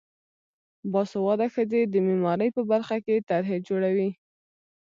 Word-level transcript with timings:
باسواده 0.91 1.47
ښځې 1.53 1.81
د 1.87 1.95
معماری 2.07 2.49
په 2.55 2.61
برخه 2.71 2.97
کې 3.05 3.25
طرحې 3.29 3.57
جوړوي. 3.67 4.09